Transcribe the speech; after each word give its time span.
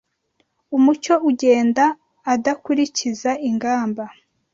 Umucyo 0.77 1.13
ugenda 1.29 1.85
adakurikiza 2.33 3.31
ingamba 3.49 4.03